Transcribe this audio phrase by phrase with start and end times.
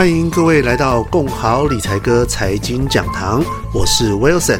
[0.00, 4.58] 欢迎各位来到共好理财哥财经讲堂，我是 Wilson。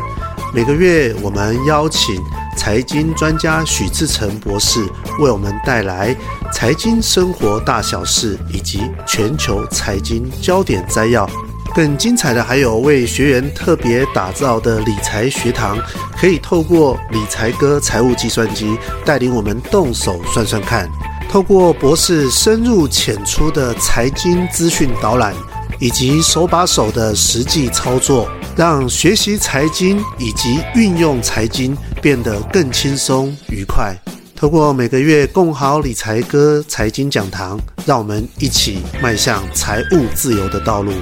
[0.52, 2.22] 每个月我们邀请
[2.58, 4.84] 财经专家许志成博士
[5.18, 6.14] 为我们带来
[6.52, 11.26] 财经生活大小事以及全球财经焦点摘要。
[11.74, 15.78] 更精彩的还有为学员特别打造的理财学堂，
[16.20, 18.76] 可以透过理财哥财务计算机
[19.06, 20.86] 带领我们动手算算看。
[21.30, 25.32] 透过博士深入浅出的财经资讯导览，
[25.78, 33.96] 以及手把手的实际操作，让学习财经以及运用财经变得更轻松愉快。
[34.34, 37.56] 透过每个月共好理财哥财经讲堂，
[37.86, 40.92] 让我们一起迈向财务自由的道路。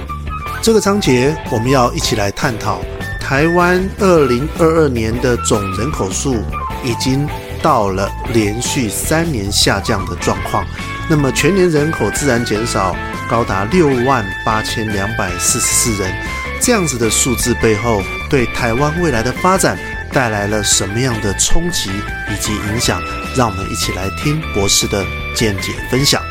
[0.61, 2.81] 这个章节我们要一起来探讨
[3.19, 6.35] 台湾二零二二年的总人口数
[6.83, 7.27] 已经。
[7.61, 10.65] 到了连续三年下降的状况，
[11.09, 12.95] 那么全年人口自然减少
[13.29, 16.13] 高达六万八千两百四十四人，
[16.61, 19.77] 这样子的数字背后，对台湾未来的发展
[20.11, 21.89] 带来了什么样的冲击
[22.29, 23.01] 以及影响？
[23.35, 26.21] 让我们一起来听博士的见解分享。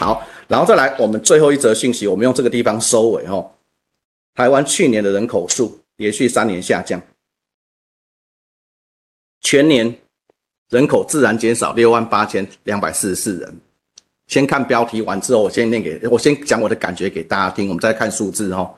[0.00, 3.50] 好然后再来，我们最后一则讯息，我们用这个地方收尾哦。
[4.34, 7.00] 台湾去年的人口数连续三年下降，
[9.40, 9.96] 全年
[10.70, 13.60] 人口自然减少六万八千两百四十四人。
[14.26, 18.74] 先看标题完之后，我先念给我先讲我的感觉给大家听，我们再看数字哦。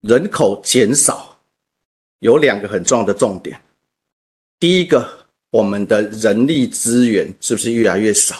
[0.00, 1.38] 人口减少
[2.20, 3.60] 有两个很重要的重点，
[4.58, 8.36] 第一个，我们的人力资源是不是越来越少？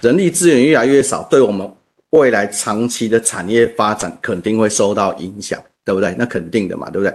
[0.00, 1.68] 人力资源越来越少，对我们
[2.10, 6.14] 未来长期的产业发展肯定会受到影响，对不对？
[6.16, 7.14] 那肯定的嘛，对不对？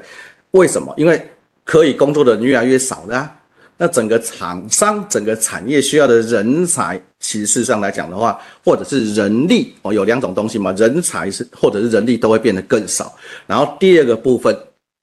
[0.52, 0.94] 为什么？
[0.98, 1.26] 因为
[1.64, 3.40] 可以工作的人越来越少了啊。
[3.76, 13.14] 那整个厂商、整个产业需要的人才，其实事实上来讲的话，或者是人力哦，有两种东西嘛，人才是或者是人力都会变得更少。
[13.48, 14.56] 然后第二个部分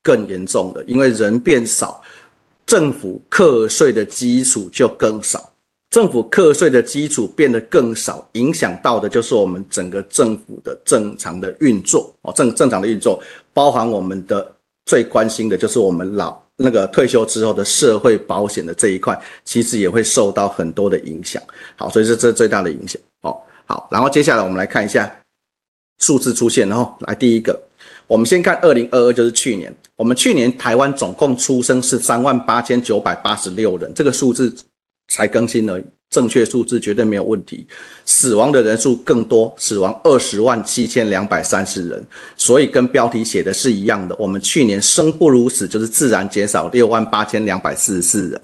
[0.03, 2.01] 更严重的，因为人变少，
[2.65, 5.50] 政府课税的基础就更少。
[5.91, 13.21] 政府课税的基础变得更少，影响到的就是我们整个政府的正常的运作哦，正正常的运作，
[13.53, 14.55] 包含我们的
[14.87, 21.43] 最关心的就是我们老那个退休之后的社会保险的这一块，其实也会受到很多的影响。
[21.75, 23.37] 好，所以是这最大的影响哦。
[23.67, 25.13] 好，然后接下来我们来看一下
[25.99, 27.61] 数字出现，然后来第一个，
[28.07, 34.55] 我们先看二零二二，就是去年，我们去年台湾总共出生是三万八千九百八十六人，这个数字。
[35.11, 37.67] 才更新而已，正确数字绝对没有问题。
[38.07, 42.03] 死亡的人数更多，死亡二十万七千两百三十人，
[42.37, 44.17] 所以跟标题写的是一样的。
[44.19, 48.41] 我们去年生不如死，就是自然减少六万八千两百四十四人，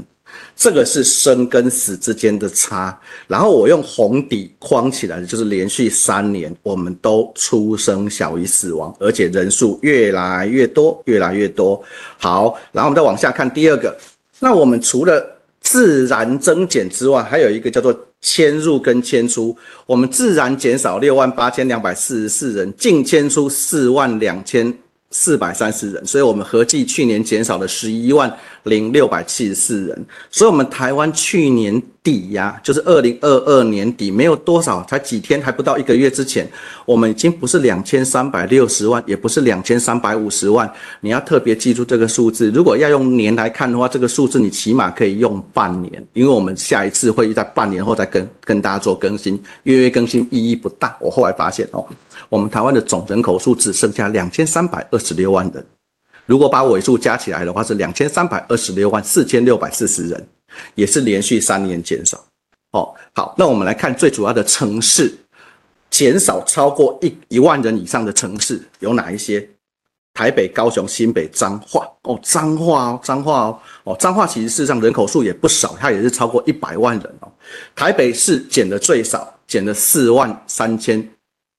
[0.57, 2.99] 这个是生跟死之间的差。
[3.27, 11.83] 然后我用红底框起来的，就是连续三年我们都出生小于死亡，而且人数越来越多，越来越多。
[12.19, 13.97] 好，然后我们再往下看第二个，
[14.41, 15.36] 那我们除了
[15.77, 19.55] 自然增减之外，还有一个叫做迁入跟迁出。
[19.85, 24.73] 我们自然减少六万八千两百四十四人，净迁出四万两千
[25.11, 28.35] 四百三十人，所以我们合计去年减少了十一万
[28.67, 30.07] 零六百七十四人。
[30.31, 36.49] 所以，我们台湾去年底呀、就是二零二二年底，没有多少，才几天，还不到一个月之前，
[36.85, 40.71] 我们已经不是两千三百六十万，也不是两千三百五十万。
[41.01, 42.51] 你要特别记住这个数字。
[42.51, 50.97] 如果要用年来看的话，这个数字你起码可以用半年，因为我们下一次会在半年后再跟跟大家做更新，月月更新意义不大。
[51.01, 51.85] 我后来发现哦。
[52.29, 55.65] 我们台湾的总人口数只剩下两千三百二十六万人，
[56.27, 60.29] 如果把尾数加起来的话，是两千三百二十六万四千六百四十人，
[60.75, 62.23] 也是连续三年减少。
[62.73, 65.17] 哦，好，那我们来看最主要的城市，
[65.89, 69.49] 减少超过一一万人以上的城市有哪一些？
[70.13, 71.87] 台北、高雄、新北、彰化。
[72.03, 77.31] 哦，彰化哦，彰化哦，哦，彰化其实事实上人口数也不少，它也是超过一百万人哦。
[77.75, 81.07] 台北市减的最少，减了四万三千。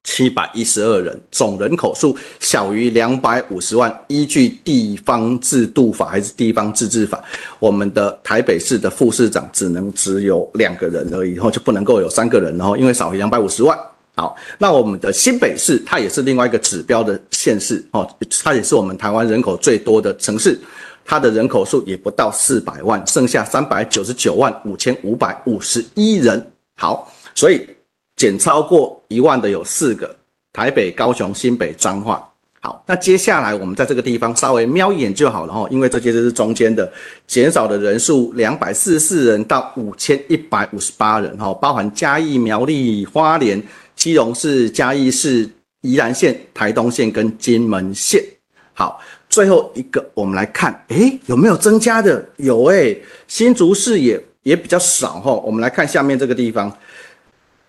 [0.08, 3.94] 七百一十二人，总人口数小于两百五十万。
[4.08, 7.22] 依据地方制度法还是地方自治法，
[7.60, 13.78] 我们的台北市的副市长只能只有两个人而已，然后就不能够有三个人，然后因为少于两百五十万。
[14.16, 18.10] 好，那我们的新北市，它也是另外一个指标的县市哦，
[18.42, 20.58] 它也是我们台湾人口最多的城市，
[21.04, 26.52] 它的人口数也不到四百万，剩下三百九十九万五千五百五十一人。
[26.78, 27.68] 好，所以。
[28.18, 30.14] 减超过一万的有四个：
[30.52, 32.28] 台北、高雄、新北、彰化。
[32.60, 36.92] 好，那接下来我们在这个地方稍微瞄一眼就好了哈，因为这些就是中间的
[37.28, 43.62] 减少的人数，两百四十四人到五千一百五十八人哈，包含嘉义、苗栗、花莲、
[43.96, 45.48] 基隆市、嘉义市、
[45.82, 48.22] 宜兰县、台东县跟金门县。
[48.74, 49.00] 好，
[49.30, 52.28] 最后一个我们来看，诶，有没有增加的？
[52.38, 55.32] 有诶，新竹市也也比较少哈。
[55.32, 56.76] 我们来看下面这个地方，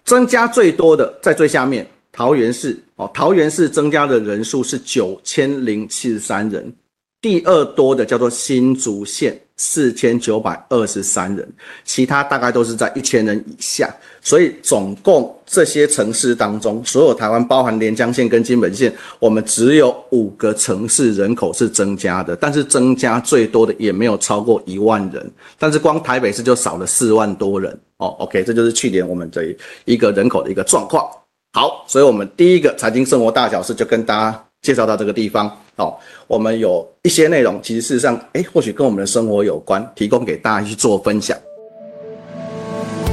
[0.09, 1.87] 增加最多的在最下面。
[2.11, 6.75] 桃园市哦，桃园市增加的人数是九千零七十三人，
[7.21, 11.47] 第二多的叫做新竹县四千九百二十三人，
[11.85, 13.95] 其他大概都是在一千人以下。
[14.21, 28.09] 所以总共这些城市当中，所有台湾包含连江县跟金门县，我们只有五个城市人口是增加的，但是增加最多的也没有超过一万人，但是光台北市就少了四万多人哦。
[28.19, 31.05] OK，这就是去年我们这一个人口的一个状况。
[31.53, 35.51] 好，所以我们第一个财经生活大小事就跟大家介绍到这个地方。
[35.79, 35.97] 哦，
[36.27, 41.37] 我们有一些内容，其实事实上，诶，或许跟我们的生活有关，提供给大家去做分享。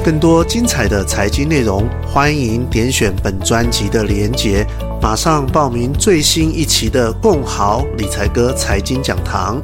[0.04, 4.64] 更多精彩的财经内容，欢迎点选本专辑的连结，
[5.00, 9.60] 马上报名最新一期的共豪理财哥财经讲堂。